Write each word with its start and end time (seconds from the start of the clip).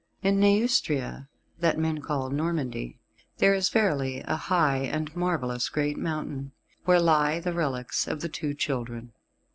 In 0.23 0.39
Neustria 0.39 1.29
that 1.59 1.77
men 1.77 1.99
call 2.01 2.31
Normandy 2.31 2.97
there 3.37 3.53
is 3.53 3.69
verily 3.69 4.21
a 4.25 4.35
high 4.35 4.77
and 4.79 5.15
marvellously 5.15 5.73
great 5.75 5.97
mountain, 5.99 6.53
where 6.85 6.99
lie 6.99 7.39
the 7.39 7.53
relics 7.53 8.07
of 8.07 8.21
the 8.21 8.29
Two 8.29 8.55
Children. 8.55 9.13